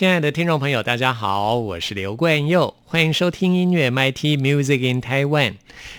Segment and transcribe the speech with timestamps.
[0.00, 5.56] 亲爱的听众朋友，大家好，我是刘冠佑，欢迎收听音乐 MIT Music in Taiwan。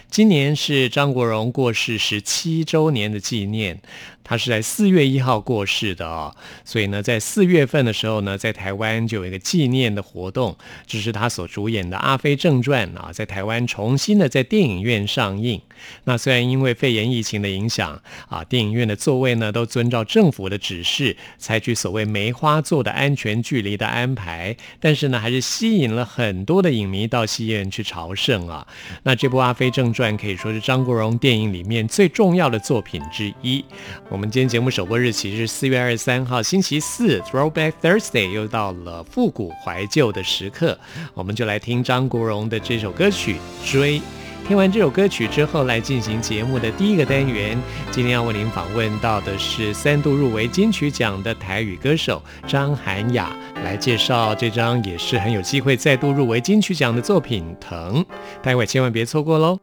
[0.09, 3.79] 今年是张国荣过世十七周年的纪念。
[4.23, 15.61] 他是在四月一号过世的哦，所以呢，在四月份的时候呢，在台湾就有一个纪念的活动，就是他所主演的《阿飞正传》啊，在台湾重新的在电影院上映。
[16.03, 17.99] 那虽然因为肺炎疫情的影响
[18.30, 28.66] 啊，电影院的座位呢都遵照政府的指示，采取所谓梅花座的安全距离的安排，但是呢，还是吸引了很多的影迷到戏院去朝圣啊。
[29.03, 33.66] 那这部《阿飞正传》可以说是张国荣电影里面最重要的作品之一。
[34.12, 40.78] 我们今天节目首播日期是四月二十三号星期四，Throwback Thursday，又到了复古怀旧的时刻，
[41.14, 43.38] 我们就来听张国荣的这首歌曲
[43.72, 44.00] 《追》。
[44.45, 47.58] 听完这首歌曲之后，来进行节目的第一个单元。
[47.89, 58.04] 今天要为您访问到的是三度入围金曲奖的台语歌手张涵雅，来介绍这张也是很有机会再度入围金曲奖的作品《疼》，
[58.44, 59.58] 待会千万别错过喽。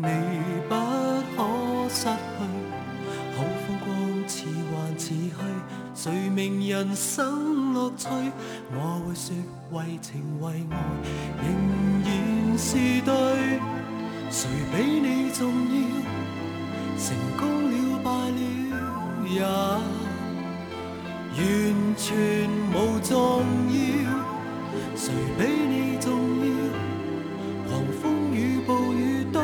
[0.00, 0.08] 你
[0.68, 0.74] 不
[1.36, 2.08] 可失去，
[3.34, 3.88] 好风光
[4.28, 5.32] 似幻似虚，
[5.92, 8.06] 谁明人生乐趣？
[8.72, 9.34] 我会说
[9.72, 10.72] 为情为爱
[11.42, 11.46] 仍
[12.04, 12.08] 然
[12.56, 13.12] 是对，
[14.30, 15.76] 谁比你重要？
[16.96, 17.42] 成功
[17.72, 18.40] 了败了
[19.28, 19.42] 也
[21.34, 21.44] 完
[21.96, 22.06] 全
[22.72, 23.76] 无重要，
[24.94, 26.06] 谁比你重
[26.46, 26.46] 要？
[27.68, 29.40] 狂风雨暴雨都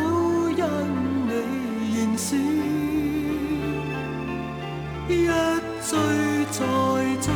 [5.09, 5.27] 一
[5.83, 5.99] 追
[6.53, 6.61] 再
[7.21, 7.27] 追，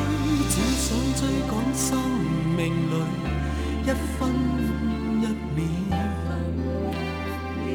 [0.49, 1.87] 只想追赶生
[2.57, 2.93] 命里
[3.83, 3.87] 一
[4.17, 4.19] 分
[5.21, 5.23] 一
[5.57, 5.61] 秒。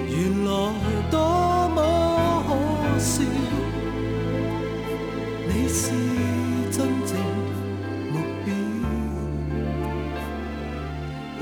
[0.07, 0.15] 原
[0.45, 0.49] 来
[1.11, 1.15] 多
[1.75, 1.77] 么
[2.47, 2.49] 可
[2.99, 3.11] 笑，
[5.45, 5.81] 你是
[6.71, 7.11] 真正
[8.13, 8.15] 目
[8.45, 8.47] 标。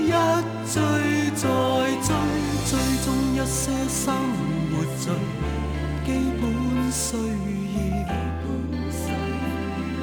[0.00, 0.10] 一
[0.66, 0.74] 追
[1.36, 1.42] 再
[2.02, 2.10] 追，
[2.66, 2.70] 追
[3.04, 4.02] 踪一些生
[4.70, 5.04] 活最
[6.12, 8.06] 基本需要。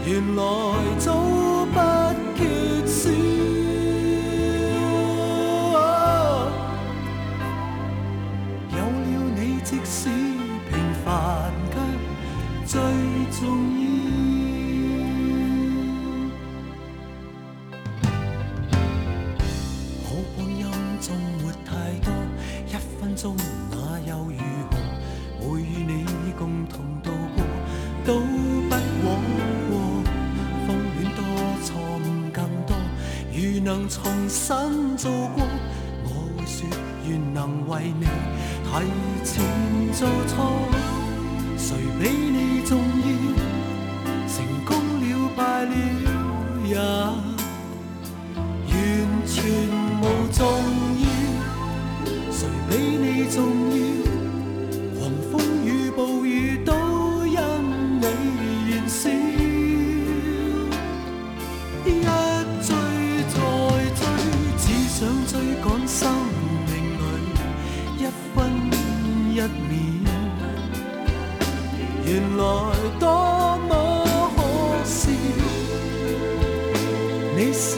[0.08, 0.42] 原来
[0.98, 1.14] 早
[33.70, 35.46] 能重新做过，
[36.04, 36.68] 我会说
[37.08, 38.08] 愿能为你
[38.66, 38.68] 提
[39.24, 39.46] 前
[39.94, 40.68] 做错。
[41.56, 43.12] 谁比你重要？
[44.28, 44.34] 成
[44.66, 45.74] 功了败了
[46.66, 46.74] 也
[72.12, 72.44] 原来
[73.00, 73.06] 多
[73.68, 74.04] 么
[74.36, 75.12] 可笑，
[77.38, 77.78] 你是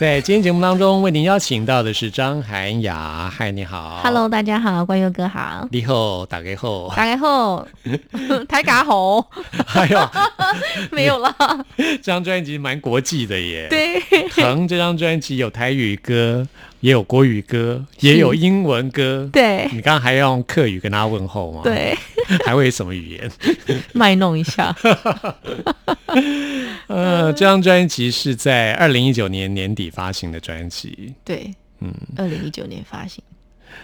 [0.00, 3.30] 在今天节目当中，为您邀请到的是张涵雅。
[3.30, 4.00] 嗨，你好。
[4.02, 5.68] Hello，大家好，关佑哥好。
[5.70, 6.90] 你好，打开后。
[6.96, 7.68] 打开后，
[8.48, 9.22] 台嘎吼，
[9.66, 10.10] 还有
[10.90, 11.36] 没有了。
[11.76, 13.68] 这张专辑蛮国际的耶。。
[13.68, 14.00] 对，
[14.30, 16.48] 疼这张专辑有台语歌，
[16.80, 19.28] 也有国语歌，也有英文歌。
[19.32, 21.60] 对你刚刚还要用客语跟他问候吗？。
[21.62, 21.96] 对，
[22.44, 23.30] 还会什么语言？
[23.92, 24.74] 卖弄一下。
[26.88, 33.22] 呃，这张专辑是在二零一九年年底发行的专辑，对，嗯，二零一九年发行。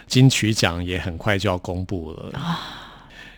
[0.05, 2.37] 金曲奖也很快就要公布了。
[2.37, 2.86] 啊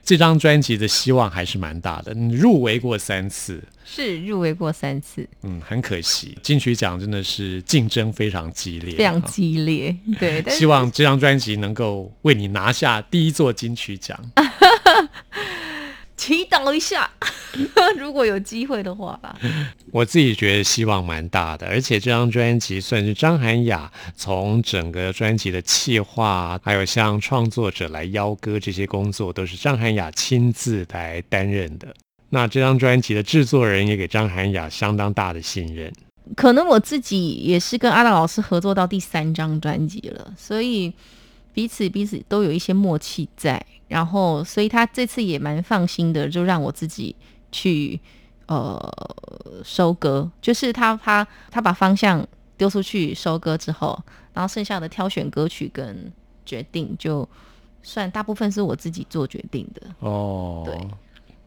[0.10, 9.96] 这张专辑的希望还是蛮大的，你入围过三次，是入围过三次，嗯，很可惜，金曲奖真的是竞争非常激烈，非常激烈。
[10.20, 14.20] 对，希望这张专辑能够为你拿下第一座金曲奖。
[16.20, 17.10] 祈祷一下，
[17.98, 19.40] 如果有机会的话吧。
[19.94, 31.88] 我自己觉得希望蛮大的，而且这张专辑算是张涵雅从整个专辑的企划，还有像创作者来邀歌这些工作，都是张涵雅亲自来担任的。
[32.30, 35.92] 那这张专辑的制作人也给张涵雅相当大的信任。
[36.36, 40.94] 可能我自己也是跟阿达老师合作到第三张专辑了，所以
[41.54, 47.16] 彼此彼此都有一些默契在，然后所以他这次也蛮放心的，就让我自己
[47.52, 48.00] 去
[48.48, 48.80] 呃
[49.64, 52.26] 收割，就是他他他把方向
[52.58, 54.02] 丢出去收割之后，
[54.34, 56.12] 然后剩下的挑选歌曲跟
[56.46, 57.28] 决定就
[57.82, 60.78] 算大部分是我自己做决定的，哦，对。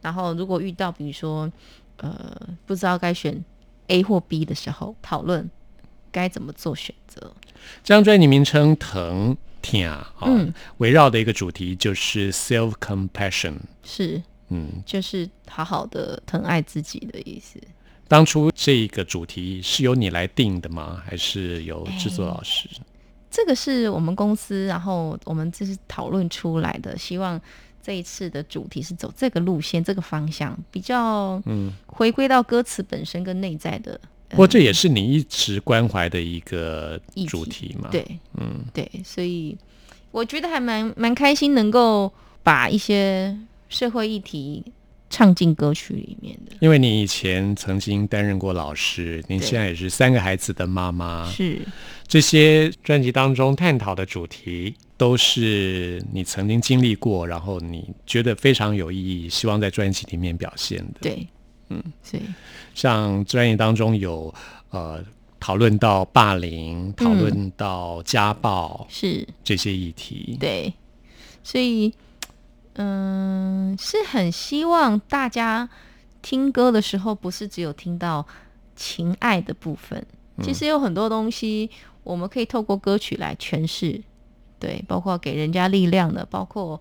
[0.00, 1.50] 然后如果遇到比如说
[1.98, 2.34] 呃
[2.66, 3.43] 不知道该选
[3.87, 5.48] A 或 B 的时候，讨论
[6.10, 7.32] 该怎么做选择。
[7.84, 13.54] 这张专辑名称《疼听》啊，嗯围绕的一个主题就是 self compassion。
[13.82, 17.58] 是，嗯，就是好好的疼爱自己的意思。
[18.08, 21.02] 当初这个主题是由你来定的吗？
[21.06, 22.69] 还是由制作老师？
[23.31, 27.40] 这个是我们公司，然后我们这是讨论出来的，希望
[27.82, 33.98] 这一次的主题是走这个路线、这个方向，比较嗯，回归到歌词本身跟内在的。
[34.32, 38.05] 不过这也是你一直关怀的一个主题嘛。，对
[38.36, 39.56] 嗯，对，所以
[40.10, 42.12] 我觉得还蛮蛮开心，能够
[42.43, 43.36] 把一些
[43.69, 44.65] 社会议题
[45.08, 46.56] 唱进歌曲里面的。
[46.60, 51.60] 因为你以前曾经担任过老师，你现在也是三个孩子的妈妈，是
[52.08, 61.01] 这些专辑当中探讨的主题都是你曾经经历过，然后你觉得非常有意义，希望在专辑里面表现的。
[61.01, 61.27] 对，
[61.72, 62.22] 嗯，所以
[62.74, 64.32] 像专业当中有
[64.70, 65.02] 呃
[65.41, 69.26] 讨论到霸凌，讨论到家暴、是。
[69.43, 70.36] 这些议题。
[70.38, 70.72] 对，
[71.43, 71.93] 所以
[72.74, 75.69] 嗯，是很希望大家
[76.20, 78.26] 听歌的时候，不是只有听到
[78.76, 80.06] 情爱的部分，
[80.43, 81.70] 其实有很多东西
[82.05, 84.02] 我们可以透过歌曲来诠释，
[84.58, 86.81] 对，包括给人家力量的，包括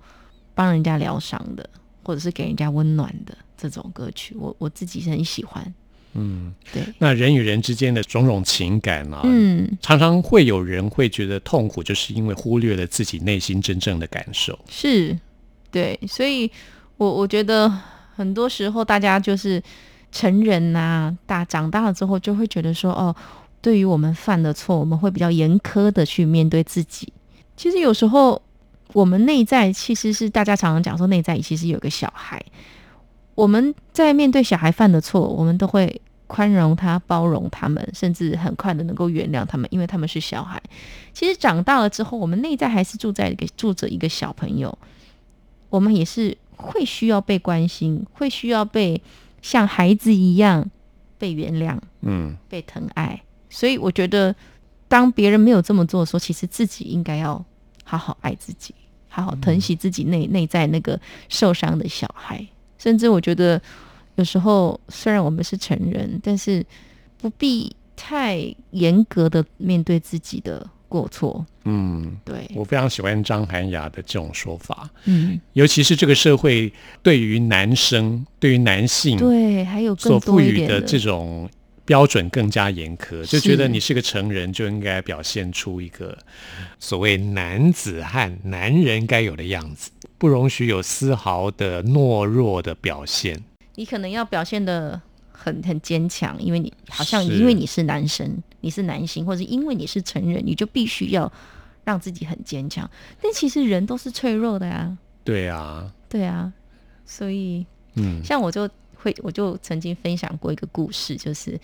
[0.54, 1.70] 帮人家疗伤的，
[2.04, 5.74] 或者是给人家温暖的这种歌曲，我我自己是很喜欢，
[6.14, 14.58] 嗯，对，那人与人之间的种种情感啊，嗯，常常会有人会觉得痛苦，就是因为忽略了自己内心真正的感受。
[14.70, 15.18] 是，
[15.70, 16.50] 对，所以
[16.98, 17.72] 我我觉得
[18.16, 19.62] 很多时候大家就是
[20.12, 23.16] 成人呐、大长大了之后就会觉得说，哦，
[23.62, 27.14] 对于我们犯的错，我们会比较严苛的去面对自己。
[27.56, 28.42] 其实有时候
[28.94, 32.44] 我们内在其实是大家常常讲说，内在其实有个小孩，
[33.36, 36.02] 我们在面对小孩犯的错，我们都会。
[36.32, 40.64] 宽容他，包容他们，甚至很快的能够原谅他们，因为他们是小孩。
[41.12, 44.78] 其实长大了之后，我们内在还是住在一个住着一个小朋友，
[45.68, 49.04] 我们也是会需要被关心，会需要被
[49.42, 50.72] 像孩子一样
[51.18, 53.22] 被原谅、嗯被疼爱。
[53.50, 54.34] 所以我觉得，
[54.88, 57.44] 当别人没有这么做的时候，其实自己应该要
[57.84, 58.74] 好好爱自己，
[59.12, 61.00] 好好疼惜自己内内在那个
[61.30, 62.44] 受伤的小孩。
[62.80, 63.62] 甚至我觉得，
[64.16, 66.66] 有时候虽然我们是成人，但是
[67.20, 71.46] 不必太严格的面对自己的过错。
[71.66, 81.48] 嗯，对，我非常喜欢张涵雅的这种说法，嗯，尤其是这个社会对于男生、对于男性对，还有所更赋予的多的这种
[81.92, 86.18] 标准更加严苛，就觉得你是是个成人就应该表现出一个
[86.80, 93.44] 所谓男子汉、男人该有的样子，不容许有丝毫的懦弱的表现。
[93.76, 95.02] 你可能要表现的
[95.34, 101.30] 很很坚强，因为你好像因为你是男生，你是男性，或者因为你是成人，你就必须要
[101.84, 102.90] 让自己很坚强。
[103.22, 106.54] 但其实人都是脆弱的呀，对啊，对啊，
[107.06, 108.24] 所以嗯。
[108.24, 108.70] 像我就
[109.02, 111.60] 会，我就曾经分享过一个故事，就是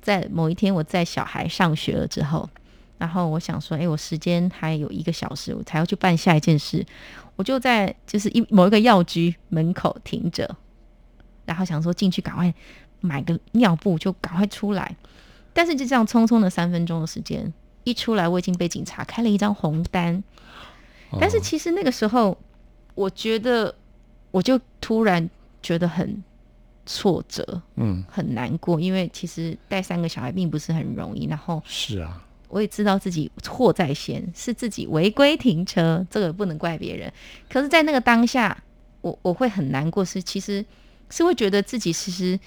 [0.00, 2.48] 在某一天我在小孩上学了之后，
[2.98, 6.84] 然后我想说，哎，我时间还有一个小时，我才要去办下一件事，
[7.36, 10.56] 我就在就是一某一个药局门口停着，
[11.44, 12.52] 然后想说进去赶快
[13.00, 14.96] 买个尿布就赶快出来，
[15.52, 17.52] 但是就这样匆匆的三分钟的时间，
[17.84, 20.22] 一出来我已经被警察开了一张红单，
[21.18, 22.38] 但是其实那个时候，
[22.94, 23.74] 我觉得
[24.30, 25.28] 我就突然
[25.62, 26.22] 觉得很
[26.92, 31.26] 挫折，嗯，很难过，因为其实带三个小孩并不是很容易。
[31.26, 37.12] 然后是啊，我也知道自己错在先，是自己违规停车，这个不能怪别人。
[37.48, 38.60] 可是，在那个当下，
[39.02, 40.64] 我我会很难过，是其实
[41.10, 42.38] 是会觉得自己其实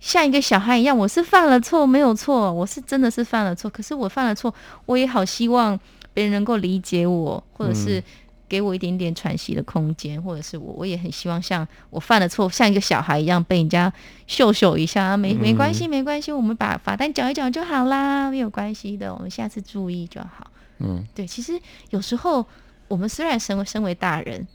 [0.00, 3.70] 像一个小孩一样，我是犯了错，没有错，我是真的是犯了错。
[3.70, 4.54] 可是我犯了错，
[4.86, 5.78] 我也好希望
[6.14, 8.02] 别人能够理解我，或者是
[8.48, 13.92] 给我一点点喘息的空间，或者是我我也很希望像我犯了错，像一个小孩一样被人家
[14.26, 20.50] 秀秀一下，没没关系，没关系，我们把罚单缴一缴就好啦，没有关系的，我们下次注意就好。
[20.78, 21.58] 嗯，对，其实
[21.90, 22.44] 有时候
[22.88, 24.46] 我们虽然身为身为大人，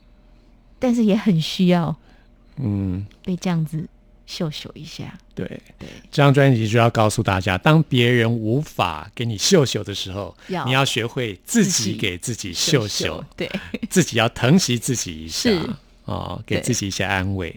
[0.78, 1.96] 但是也很需要
[2.56, 3.88] 嗯，被这样子
[4.30, 5.12] 秀秀一下。
[5.34, 5.46] 对。
[5.78, 13.50] 对，这张专辑就要告诉大家，当别人无法给你秀秀的时候，要你要学会自自己己给自己秀秀秀，，对，
[13.88, 15.60] 自己要疼惜自己一下是。
[16.06, 17.54] 哦，给自己一些安慰，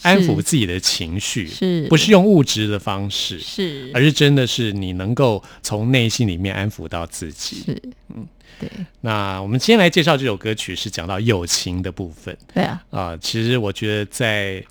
[0.00, 1.86] 安抚自己的情绪，是。
[1.86, 3.92] 不是用物质的方式，是。
[3.94, 7.62] 而是真的是你能够从内心里面安抚到自己。
[7.64, 8.26] 是，嗯，
[8.58, 8.68] 对。
[9.02, 12.36] 那我们今天来介绍这首歌曲，是讲到友情的部分。
[12.52, 14.64] 对啊，啊、其实我觉得在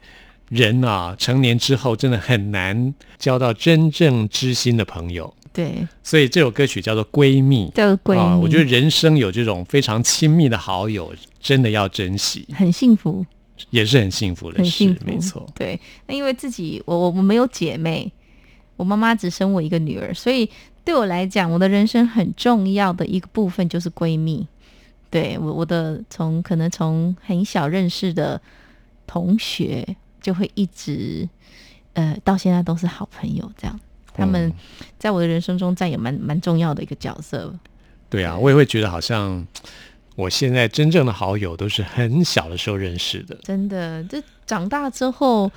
[0.52, 5.34] 人啊成年之后，真的很难交到真正知心的朋友。
[5.54, 13.26] 对，所以这首歌曲叫做《闺蜜》叫闺蜜，啊，我觉得人生有这种非常亲密的好友，真的要珍惜，很幸福，
[13.70, 15.46] 也是很幸福的事没错。
[15.56, 18.12] 对，那因为自己我我我没有姐妹，
[18.76, 20.50] 我妈妈只生我一个女儿，所以
[20.84, 24.46] 对我来讲，我的人生很重要的一个部分就是闺蜜。
[25.10, 28.42] 对我我的从可能从很小认识的
[29.06, 29.86] 同学，
[30.22, 31.28] 就会一直
[31.94, 33.80] 呃到现在都是好朋友这样。
[34.14, 34.54] 他们嗯
[35.00, 37.54] 在我的人生中占有蛮蛮重要的一个角色。
[38.10, 39.48] 对啊，我也会觉得好像
[40.16, 45.50] 我现在真正的好友都是很小的时候认识的，真的，这长大之后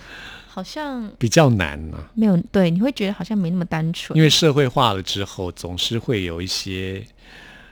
[0.47, 4.23] 好像比较难呢、没有对，你会觉得好像没那么单纯因。
[4.23, 7.05] 为社会化了之后，总是会有一些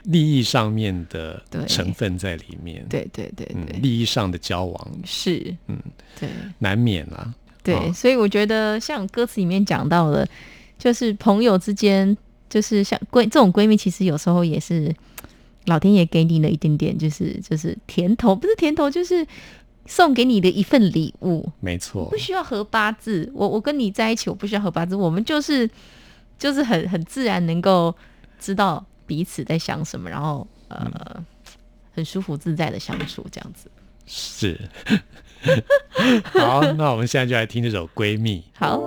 [0.03, 3.47] 利益上面的成分在里面。，对对对
[3.81, 4.91] 利益上的交往。
[5.05, 5.77] 是，嗯，
[6.19, 6.29] 对。
[6.59, 7.33] 难免啊。
[7.63, 10.27] 对，哦所以我觉得像歌词里面讲到的，
[10.77, 12.15] 就是朋友之间，
[12.49, 14.93] 就是像闺这种闺蜜，其实有时候也是
[15.67, 19.25] 老天爷给你了一点点，就是就是甜头，不是甜头，就是
[19.85, 22.09] 送给你的一份礼物，没错。
[22.09, 23.31] 不，需要合八字。
[23.33, 25.69] 我我跟你在一起，我不需要合八字，我们就是
[26.37, 27.95] 就是很很自然能够
[28.39, 30.91] 知道彼此在想什么，然后呃。
[31.15, 31.25] 嗯
[31.95, 33.69] 很舒服自在的相处，这样子。
[34.07, 34.59] 是。
[36.33, 38.39] 好，那我们现在就来听这首《闺蜜》。
[38.59, 38.81] 好，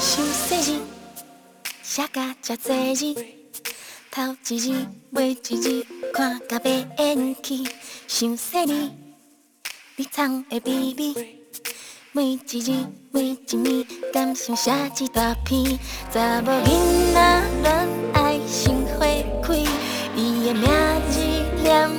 [0.00, 0.80] 想细字，
[1.80, 3.14] 写甲遮侪字，
[4.10, 7.62] 头一字尾一字，看甲变去。
[8.08, 8.90] 想细腻，
[9.94, 11.14] 你藏的秘密，
[12.16, 15.76] 每一日每一米，敢想写一大篇。
[16.12, 19.04] 查某囡仔恋爱心花
[19.42, 19.56] 开，
[20.14, 20.62] 伊的名
[21.10, 21.18] 字
[21.60, 21.90] 念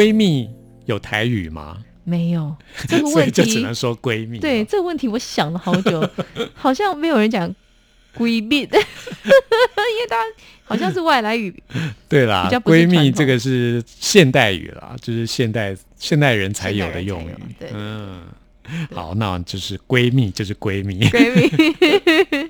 [0.00, 0.48] 闺蜜
[0.86, 1.76] 有台语吗？
[2.04, 2.56] 没有
[2.88, 4.38] 这个问题就只能说闺蜜。
[4.38, 6.08] 对，这个问题，我想了好久，
[6.54, 7.54] 好像没有人讲
[8.16, 10.16] 闺蜜， 因为它
[10.64, 11.62] 好像是外来语。
[12.08, 17.34] 对啦闺蜜这个是现代语啦，就是现代现代人才有的用语
[17.72, 18.22] 嗯，
[18.94, 20.98] 好，那就是闺蜜就是闺蜜。
[21.10, 22.49] 闺蜜，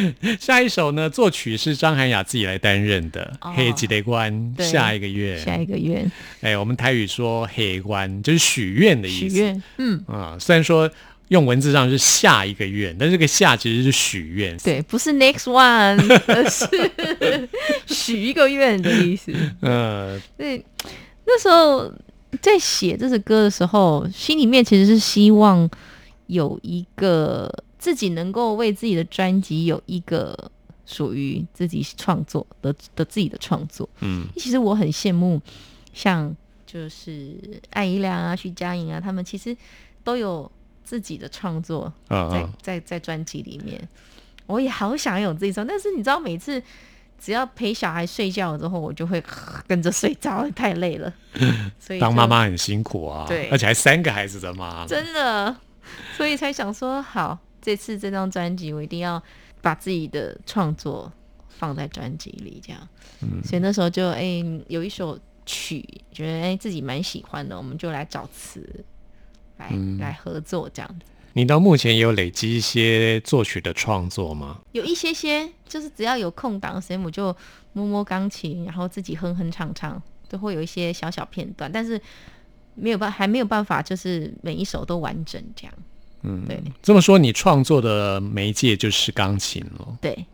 [0.40, 4.32] 下一首呢，作曲是张涵雅自己来担任的哦《黑吉雷关》，
[4.62, 5.38] 下一个月。
[5.38, 6.04] 下一个月
[6.40, 9.28] 哎，我们台语说“黑关”就是许愿的意思。
[9.28, 10.90] 许愿，嗯，啊、虽然说
[11.28, 14.56] 用文字上是下一个愿，但这个下其实是许愿。
[14.58, 17.48] 对，不是 next one， 而是
[17.86, 19.32] 许一个愿的意思。
[19.60, 20.64] 呃，对，
[21.26, 21.92] 那时候
[22.40, 25.68] 在写这首歌的时候，心里面其实是希望
[26.28, 27.52] 有一个
[27.86, 30.50] 自己能够为自己的专辑有一个
[30.86, 33.88] 属于自己创作的的自己的创作。
[34.00, 35.40] 嗯，其实我很羡慕，
[35.92, 37.36] 像就是
[37.70, 39.56] 艾怡良啊、徐佳莹啊，他们其实
[40.02, 40.50] 都有
[40.82, 43.88] 自己的创作在在在专辑里面。
[44.46, 46.60] 我也好想有自己创，但是你知道，每次
[47.20, 49.22] 只要陪小孩睡觉之后，我就会
[49.68, 51.12] 跟着睡着，太累了。
[51.78, 54.84] 所以当妈妈很辛苦啊，对而且还三个孩子的妈。
[54.88, 55.56] 真的，
[56.16, 59.20] 所以才想说，好，这次这张专辑我一定要
[59.60, 61.12] 把自己的创作
[61.48, 62.88] 放在专辑里，这样。
[63.22, 68.84] 嗯所以那时候就哎、有一首曲，觉得哎、自己蛮喜欢的，我们就来找词
[69.56, 71.06] 来、嗯来合作这样子。
[71.32, 74.60] 你到目前也有累积一些作曲的创作吗？
[74.70, 77.34] 有一些些，就是只要有空档时间，我就
[77.72, 82.00] 摸摸钢琴，然后自己哼哼唱唱，都会有一些小小片段，但是
[82.76, 85.74] 没有办还没有办法，就是每一首都完整这样。
[86.26, 89.96] 嗯，对这么说，你创作的媒介就是钢琴了。
[90.00, 90.26] 对，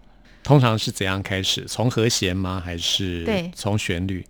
[0.42, 1.66] 通常是怎样开始？
[1.66, 2.62] 从和弦吗？
[2.64, 4.24] 还是对从旋律？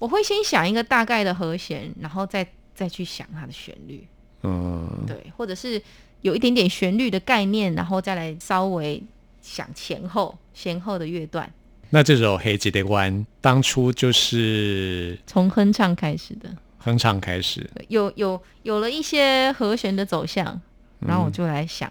[0.00, 4.06] 我会先想一个大概的和弦，然后再再去想它的旋律，
[4.42, 5.80] 嗯，对，或者是
[6.22, 9.02] 有一点点旋律的概念，然后再来稍微
[9.40, 11.50] 想前后前后的乐段，
[11.90, 16.54] 那这首《黑吉的湾》当初就是从哼唱开始的。
[16.78, 20.60] 哼唱开始，有有有了一些和弦的走向，
[21.00, 21.90] 然后我就来想、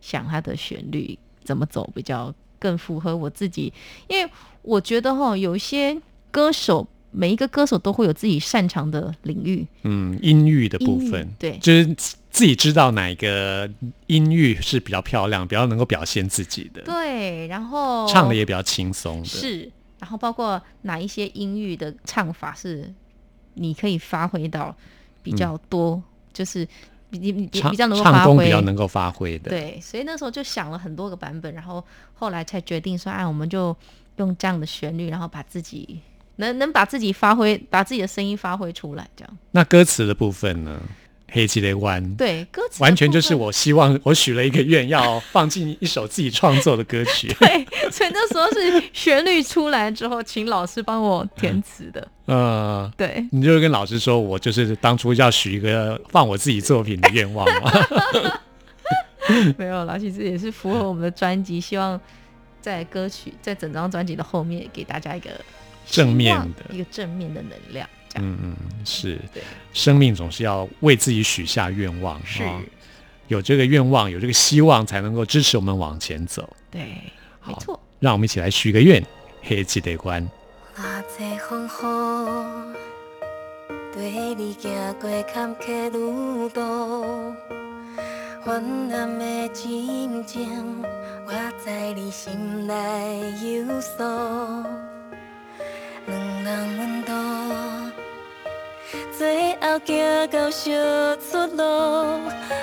[0.00, 3.72] 想它的旋律怎么走比较更符合我自己，
[4.08, 4.30] 因为
[4.62, 11.58] 我觉得哈，有一些歌手，每一个歌手都会有自己擅长的领域，嗯，音域的部分，对。
[11.58, 11.86] 就是
[12.30, 13.70] 自己知道哪一个
[14.08, 19.26] 音域是比较漂亮，比较能够表现自己的，对，然后唱的也比较轻松的。
[19.26, 22.92] 是，然后包括哪一些音域的唱法是
[23.54, 24.74] 你可以发挥到
[25.22, 26.66] 比较多，就是
[27.18, 33.76] 比比比较能够发挥唱功比较能够发挥的，对，所以那时候就想了很多个版本，然后后来才决定说，哎，我们就
[34.16, 36.00] 用这样的旋律，然后把自己
[36.36, 39.38] 能能把自己发挥，把自己的声音发挥出来，这样。
[39.52, 40.80] 那歌词的部分呢？
[41.34, 42.14] 黑吉雷湾。
[42.14, 47.26] 对，歌词完全就是我希望我许了一个愿，要放进一首自己创作的歌曲。
[47.40, 52.06] 对，所以那时候是旋律出来之后，请老师帮我填词的。
[52.26, 57.72] 呃，对，你就跟老师说，我就是当初要许一个放我自己作品的愿望嘛。
[59.58, 62.00] 没有啦，其实也是符合我们的专辑，希望
[62.60, 65.30] 在歌曲在整张专辑的后面给大家一个
[65.86, 72.60] 正面的一个正面的能量，这样、嗯嗯，是对，生命总是要为自己许下愿望，是，哦
[73.28, 76.48] 有这个愿望，有这个希望，才能够支持我们往前走。
[76.70, 76.82] 对，
[77.46, 77.80] 没错。
[77.98, 79.02] 让我们一起来许个愿，
[79.42, 80.22] 黑吉雷关。
[80.76, 82.76] 偌济风雨，
[83.94, 86.60] 跟你行过坎坷路途，
[88.44, 90.82] 患难的真情，
[91.26, 91.32] 我
[91.64, 92.74] 知你心内
[93.40, 94.02] 有数。
[96.06, 97.12] 两人温度，
[99.16, 100.72] 最后行到小
[101.16, 101.62] 出路，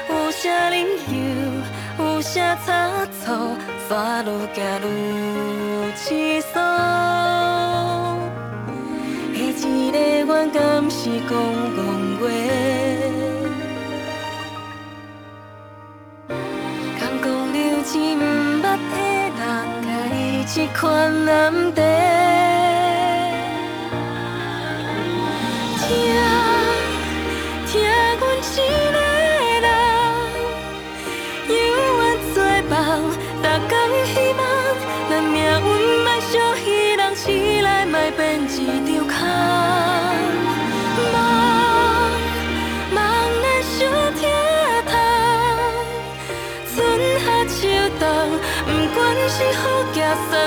[0.09, 3.55] 有啥忍受，有啥差错，
[3.87, 6.55] 山路行愈凄爽。
[9.33, 10.59] 下一个愿敢
[10.89, 11.29] 是讲
[11.75, 11.79] 讲
[12.19, 12.21] 话，
[16.99, 18.21] 空讲留情，毋
[18.61, 18.95] 捌的
[19.39, 19.41] 人，
[19.85, 19.89] 该
[20.53, 20.79] 这款
[21.25, 21.29] 难
[21.73, 21.79] 题。
[25.83, 25.89] 听，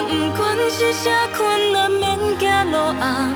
[0.03, 3.31] 不管是啥困难，免惊路暗，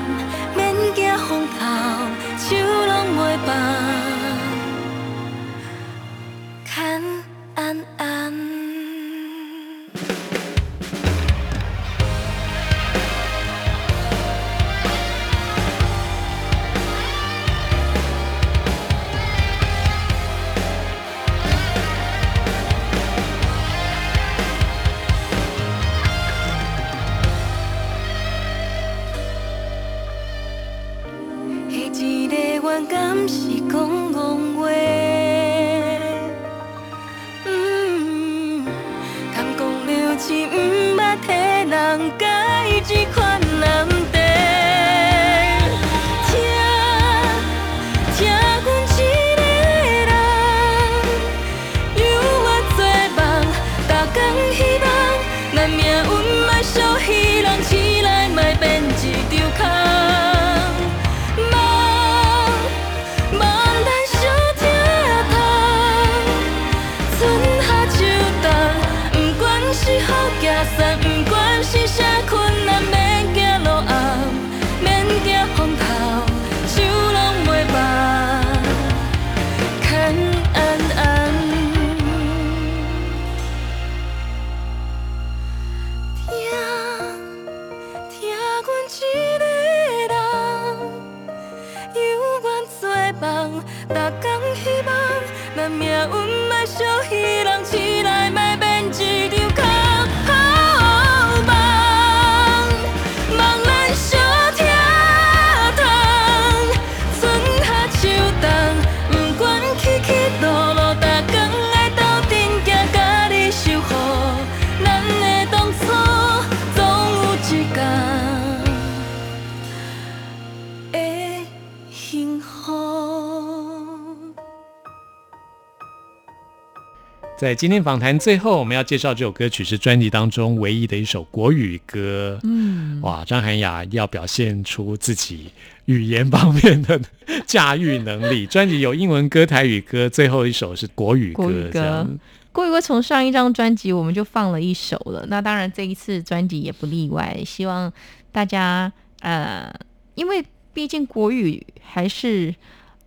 [127.39, 132.37] 在今天访谈最后，我们要介绍这首歌曲是专辑当中唯一的一首国语歌。
[132.43, 135.49] 嗯，哇，张涵雅要表现出自己
[135.85, 136.99] 语言方面的
[137.47, 138.45] 驾驭能力。
[138.45, 142.07] 专辑有英文歌、台语歌，最后一首是国语歌，国语歌
[142.51, 147.41] 国语歌从上一张专辑我们就放了一首了，那当然这一次专辑也不例外。
[147.45, 147.89] 希望
[148.33, 149.73] 大家呃，
[150.15, 152.53] 因为毕竟国语还是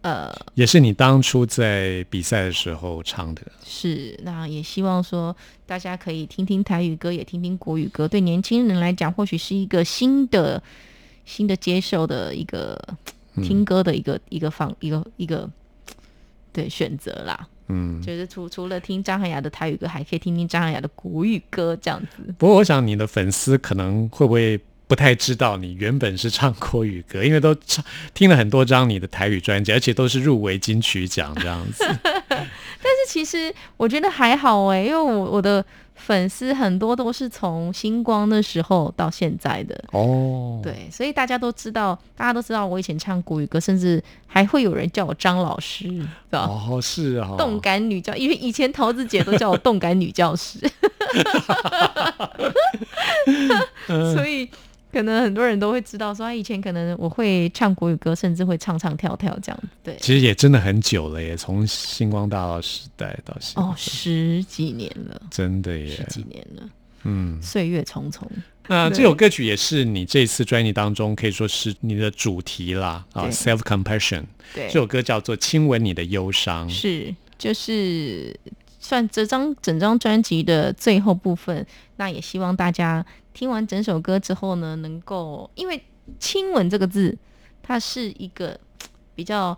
[0.02, 3.42] 呃也是你当初在比赛的时候唱的。
[3.64, 5.34] 是，那也希望说
[5.64, 8.06] 大家可以听听台语歌，也听听国语歌。
[8.06, 10.62] 对年轻人来讲，或许是一个新的、
[11.24, 12.78] 新的接受的一个
[13.36, 15.48] 听歌的一个、一个方、一个一个
[16.52, 17.48] 对选择啦。
[17.68, 22.34] 嗯，就是除除了听张涵雅的台语歌，还可以听听张涵雅的国语歌，这样子。
[22.36, 24.60] 不过我想你的粉丝可能会不会
[24.92, 31.82] 不不太知道你原本是唱国语歌，因为都唱听了很多张你的台语专辑，而且都是入围金曲奖这样子。
[32.28, 46.66] 但是其实我觉得还好哎，因为我我的粉丝很多都是从星光的时候到现在的，哦，对，所以大家都知道，大家都知道我以前唱国语歌，甚至还会有人叫我张老师，知道吗？
[46.70, 50.58] 哦，是哦，动感女教，因为以前桃子姐都叫我动感女教师，
[54.14, 54.50] 所以
[54.92, 59.68] 可能很多人都会知道，说他以前可能我会唱国语歌，甚至会唱唱跳跳这样子。
[59.82, 66.68] 对，其实也真的很久了耶，从星光大道时代到现在，哦，十几年了，真的十耶，几年了，
[67.04, 67.40] 嗯。
[67.40, 68.22] 岁月匆匆。
[68.68, 74.22] 那这首歌曲也是你这次专辑当中可以说是你的主题啦啊，self compassion。
[74.54, 78.38] 对这首歌叫做《亲吻你的忧伤》，是，就是
[78.78, 81.66] 算这张整张专辑的最后部分。
[81.96, 85.82] 那也希望大家听完整首歌之后呢，能够因为
[86.18, 87.16] “亲吻”这个字，
[87.62, 88.58] 它是一个
[89.14, 89.56] 比较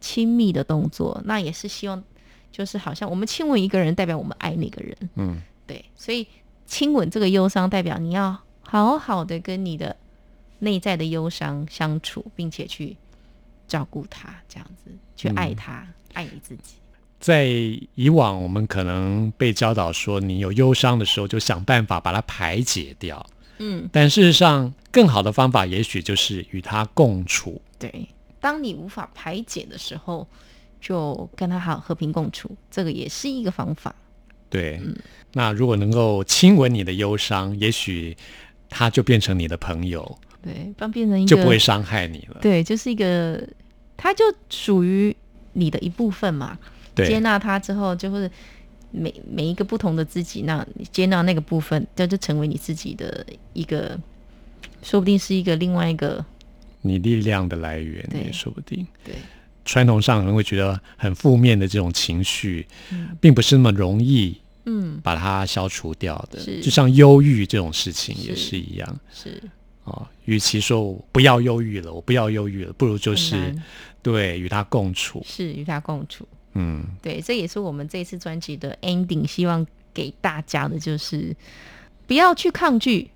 [0.00, 2.02] 亲密的动作，那也是希望
[2.52, 4.96] 就是好像我们亲吻一个人，代表我们爱那个人。
[5.14, 6.26] 嗯，对，所以
[6.66, 9.96] 亲吻这个忧伤，代表你要好好的跟你的
[10.60, 12.96] 内在的忧伤相处，并且去
[13.66, 16.74] 照顾他，这样子去爱他，爱你自己。
[17.18, 17.46] 在
[17.94, 23.24] 以往我们可能被教导说，你有忧伤的时候就想办法把它排解掉，
[23.58, 27.60] 嗯，但事实上更好的方法也许就是与它共处。
[27.78, 28.08] 对。
[28.38, 30.24] 当你无法排解的时候，
[30.80, 33.92] 就跟他好和平共处，这个也是一个方法。
[34.48, 34.94] 对，嗯
[35.32, 38.16] 那如果能够亲吻你的忧伤，也许
[38.68, 42.38] 他就变成你的朋友，对，不然变成一个就不会伤害你了。
[42.40, 43.42] 对，就是一个，
[43.96, 45.16] 他就属于
[45.54, 46.56] 你的一部分嘛。
[47.04, 48.30] 接，纳他之后，就会
[48.90, 53.98] 每每一个不同的自己，那你接纳那个部分，这就成为你自己的一个，
[54.82, 56.24] 说不定是一个另外一个
[56.82, 58.86] 你力量的来源对也说不定。
[59.04, 59.14] 对
[59.64, 62.64] 传统上可能会觉得很负面的这种情绪，
[63.20, 66.38] 并不是那么容易嗯把它消除掉的。
[66.38, 69.42] 是就像忧郁这种事情也是是一样是
[69.82, 70.06] 哦。
[70.24, 73.52] 与其说我不要忧郁了，我不要忧郁了，不如就是
[74.02, 75.20] 对与它共处。
[75.26, 76.24] 是与他共处。
[76.58, 81.36] 嗯，对，这也是我们这次专辑的 ending，希望给大家的就是
[82.06, 83.10] 不要去抗拒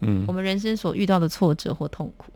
[0.00, 2.32] 嗯我们人生所遇到的挫折或痛苦。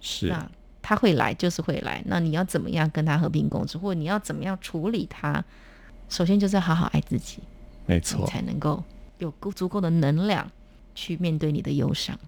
[0.00, 0.50] 是那
[0.82, 2.02] 他会来，就是会来。
[2.06, 5.44] 那你要怎么样跟他和平共处，或你要怎么样处理他？
[6.08, 7.38] 首先就是要好好爱自己，
[7.86, 8.26] 没错。
[8.26, 8.82] 才能够
[9.18, 10.50] 有够足够的能量
[10.96, 12.18] 去面对你的忧伤。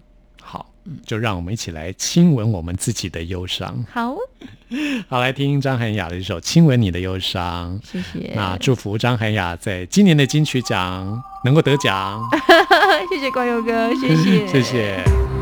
[0.41, 0.71] 好，
[1.05, 3.85] 就让我们一起来亲吻我们自己的忧伤。
[3.91, 4.15] 好，
[5.09, 7.79] 好，来听张涵雅的一首《亲吻你的忧伤》。
[7.91, 12.21] 谢谢，那祝福张涵雅在今年的金曲奖能够得奖，
[13.09, 15.34] 谢谢光佑哥，谢谢， 谢谢。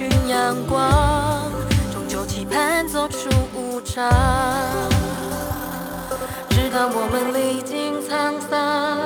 [0.00, 1.52] 寻阳光，
[1.92, 4.02] 终究期盼走出无常。
[6.48, 8.96] 直到我们历经沧桑，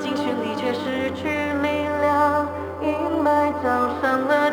[0.00, 1.28] 精神里却失去
[1.60, 2.48] 力量，
[2.80, 4.50] 阴霾罩上了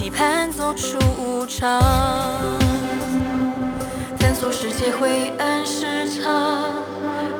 [0.00, 1.78] 期盼走出无常。
[4.18, 6.72] 探索世界灰暗时长，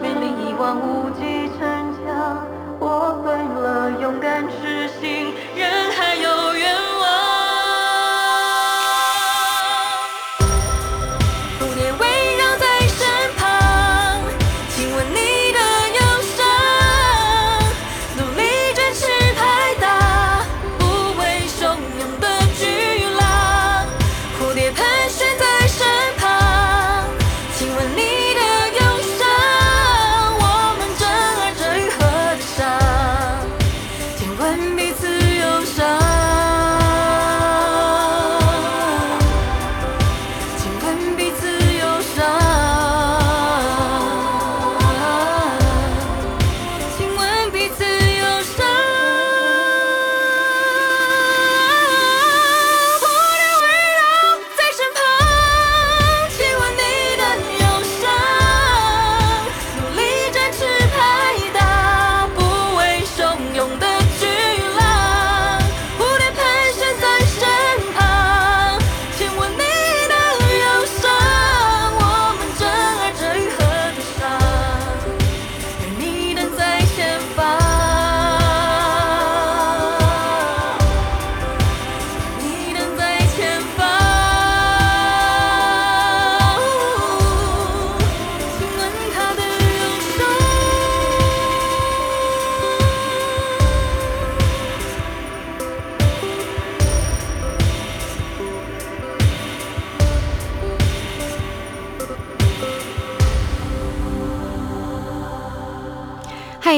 [0.02, 2.46] 面临一望无际城墙，
[2.78, 5.90] 我对了勇敢痴心，人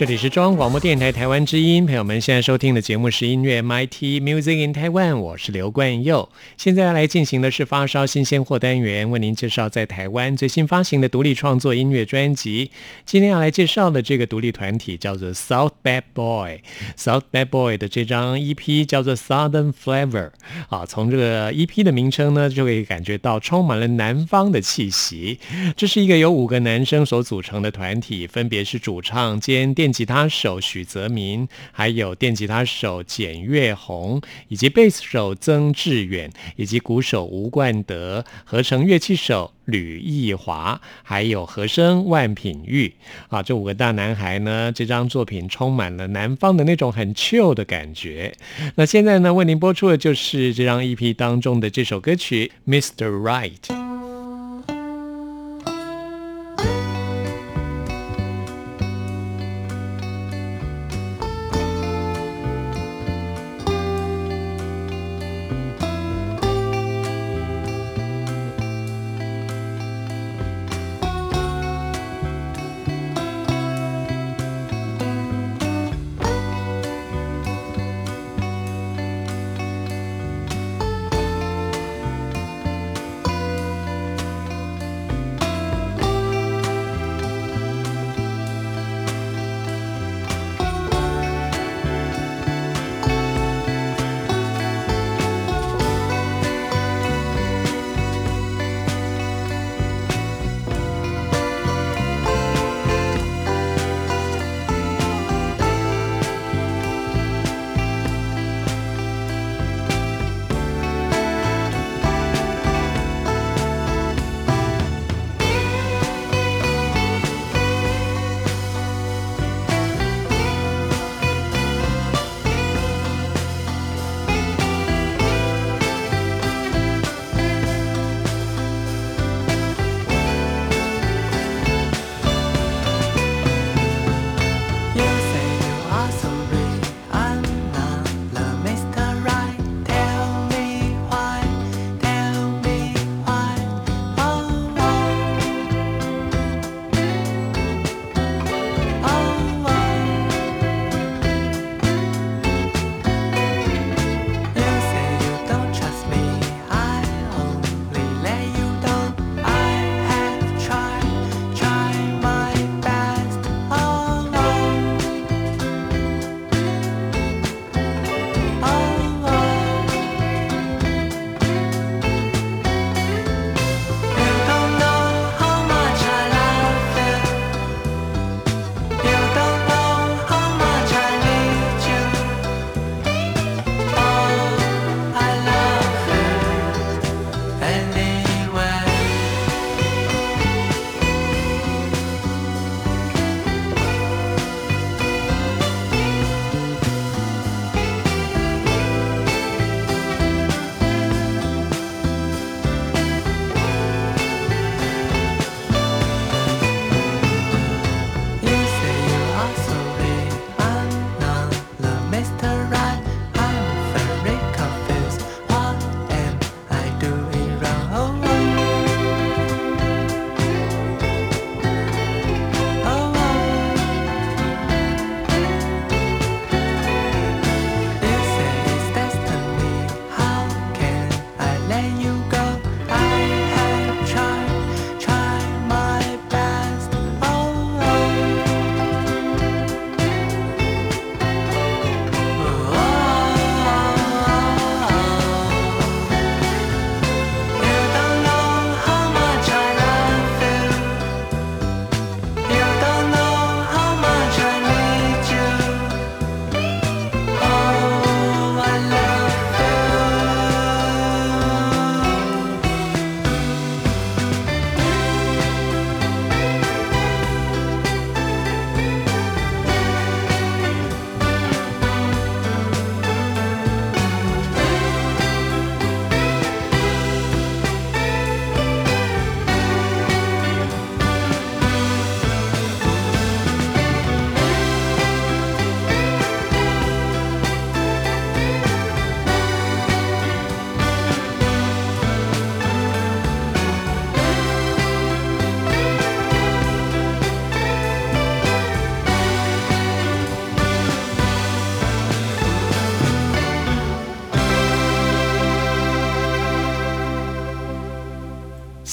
[0.00, 6.26] 这里是中央广播电台台湾之音，朋友们现在收听的节目是音乐 MIT Music in Taiwan，我是刘冠佑。
[6.56, 12.70] 现在要来进行的是发烧新鲜货单元，为您介绍在台湾最新发行的独立创作音乐专辑。
[13.04, 20.30] 今天要来介绍的这个独立团体叫做 South Bad Boy，South Bad Boy 的这张 EP 叫做 Southern Flavor。
[20.70, 25.38] 啊，从这个 EP 的名称呢，就可以感觉到充满了南方的气息。
[25.76, 42.92] 这是一个由五个男生所组成的团体，分别是主唱兼电吉他手许泽民，还有电吉他手简月红，以及贝斯手曾志远，以及鼓手吴冠德，合成乐器手吕义华，还有和声万品玉。
[43.28, 48.34] 啊，这五个大男孩呢，这张作品充满了南方的那种很 chill 的感觉。
[48.76, 53.08] 那现在呢，为您播出的就是这张 EP 当中的这首歌曲《Mr.
[53.08, 53.60] Right》。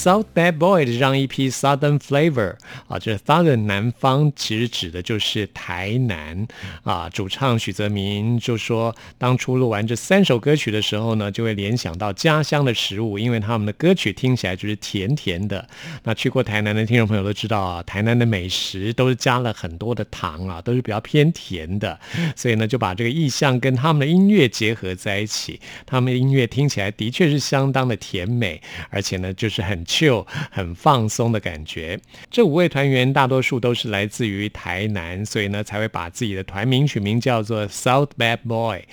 [0.07, 2.55] South Bad Boy 的这张 EP Southern Flavor
[2.87, 6.47] 啊，这 Southern 南方其实指的就是台南
[6.83, 7.09] 啊。
[7.09, 15.67] 主唱许泽明就说，当初录完这三首歌曲的时候呢，就会联想到家乡的食物，因为他们的歌曲听起来就是甜甜的。
[16.03, 21.99] 那去过台南的听众朋友都知道啊，台南的美食都是加了很多的糖啊，都是比较偏甜的，
[22.33, 31.99] 所以呢，就把这个意象跟他们的音乐结合在一起，他们的音乐听起来的确是相当的甜美，而且呢，就是很就、很放松的感觉。
[32.29, 38.83] 这五位团员大多数都是来自于台南，所以呢，才会把自己的团名取名叫做 South Bad Boy。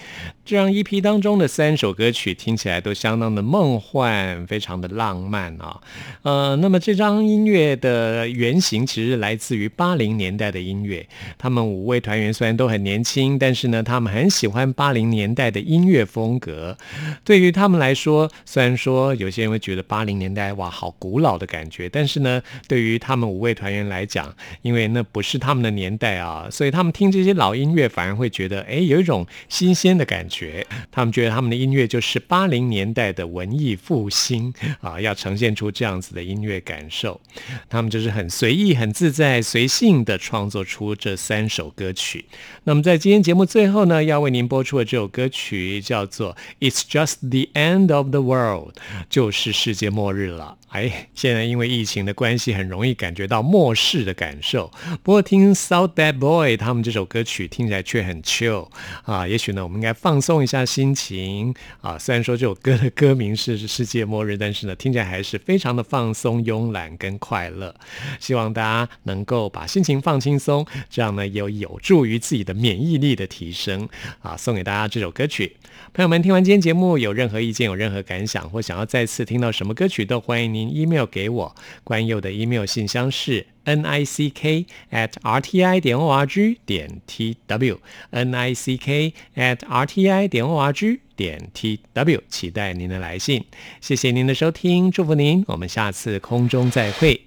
[0.44, 5.80] 这张 EP 当中的三首歌曲听起来都相当的梦幻，非常的浪漫啊。
[6.20, 11.08] 呃，那么这张音乐的原型其实来自于八零年代的音乐。
[11.38, 16.76] 他们五位团员虽然都很年轻，但是呢，他们很喜欢八零年代的音乐风格。
[17.24, 24.30] 对于他们来说，虽然说有些人会觉得八零年代哇好古老的感觉，但是呢，对于他们五位团员来讲，
[24.60, 30.33] 因为那不是他们的年代啊，所以他们听这些老音乐反而会觉得哎有一种新鲜的感觉。
[30.34, 37.20] 觉，他们觉得他们的音乐就是八零年代的文艺复兴啊，要呈现出这样子的音乐感受。
[37.68, 42.24] 他们就是很随意、很自在、随性的创作出这三首歌曲。
[42.64, 46.36] 那么在今天节目最后呢，要为您播出的这首歌曲叫做
[46.68, 48.74] 《It's Just the End of the World》，
[49.08, 50.58] 就是世界末日了。
[50.74, 54.68] 哎，现在因为疫情的关系，很容易感觉到末世的感受。
[55.04, 58.68] 不过听 South Bad Boy 他们这首歌曲听起来却很 chill
[59.04, 59.24] 啊。
[59.24, 61.96] 也许呢，我们应该放松一下心情啊。
[61.96, 67.72] 虽然说这首歌的歌名是世界末日，但是呢，听起来还是非常的放松、慵懒跟快乐。
[68.18, 73.88] 希望大家能够把心情放轻松，这样呢，有有助于自己的免疫力的提升
[74.22, 74.36] 啊。
[74.36, 75.56] 送给大家这首歌曲，
[75.92, 80.63] 朋友们听完今天节目，有任何意见、有任何感想，或想要再次听到什么歌曲，都欢迎您。
[80.68, 86.58] Email 给我，关佑的 email 信箱是 n i c k at r t i 点 o r g
[86.64, 91.00] 点 t w n i c k at r t i 点 o r g
[91.16, 93.44] 点 t w，期待您的来信。
[93.80, 97.23] 谢谢您的收听，祝福您，我们下次空中再会。